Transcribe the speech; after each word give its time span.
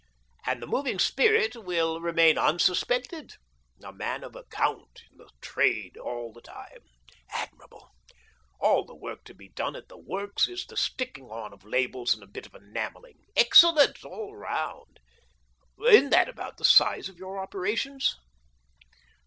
And 0.47 0.63
the 0.63 0.65
moving 0.65 0.97
spirit 0.97 1.55
will 1.55 2.01
remain 2.01 2.35
unsuspected, 2.35 3.35
a 3.83 3.93
man 3.93 4.23
of 4.23 4.33
190 4.33 4.33
THE 4.33 4.33
DOBBINGTON 4.33 4.33
DEED 4.33 4.33
BOX 4.33 4.47
account 4.97 5.11
in 5.11 5.17
the 5.19 5.29
trade 5.41 5.97
all 5.97 6.33
the 6.33 6.41
time! 6.41 6.79
Admirable! 7.29 7.91
All 8.59 8.83
the 8.83 8.95
work 8.95 9.23
to 9.25 9.35
be 9.35 9.49
done 9.49 9.75
at 9.75 9.89
the 9.89 9.97
* 9.97 9.97
works' 9.99 10.47
is 10.49 10.65
the 10.65 10.75
sticking 10.75 11.29
on 11.29 11.53
of 11.53 11.63
labels 11.63 12.15
and 12.15 12.23
a 12.23 12.25
bit 12.25 12.47
of 12.47 12.55
enamelling. 12.55 13.19
Excellent, 13.35 14.03
all 14.03 14.35
round! 14.35 14.99
Isn't 15.85 16.09
that 16.09 16.27
about 16.29 16.57
the 16.57 16.65
size 16.65 17.07
of 17.07 17.19
your 17.19 17.37
operations 17.39 18.15